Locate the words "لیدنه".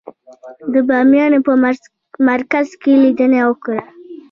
3.03-3.39